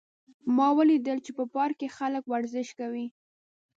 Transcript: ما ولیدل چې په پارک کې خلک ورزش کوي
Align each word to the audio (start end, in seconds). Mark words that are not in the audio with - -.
ما 0.55 0.67
ولیدل 0.77 1.17
چې 1.25 1.31
په 1.37 1.43
پارک 1.53 1.75
کې 1.79 1.95
خلک 1.97 2.23
ورزش 2.27 2.67
کوي 2.79 3.07